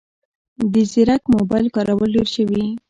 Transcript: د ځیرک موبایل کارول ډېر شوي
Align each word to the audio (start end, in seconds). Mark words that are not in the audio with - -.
د 0.73 0.75
ځیرک 0.91 1.23
موبایل 1.35 1.67
کارول 1.75 2.09
ډېر 2.15 2.27
شوي 2.35 2.63